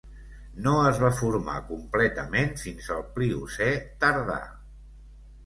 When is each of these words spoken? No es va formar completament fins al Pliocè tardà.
No 0.67 0.71
es 0.91 1.01
va 1.03 1.11
formar 1.17 1.57
completament 1.67 2.57
fins 2.63 2.89
al 2.97 3.05
Pliocè 3.19 3.69
tardà. 4.07 4.41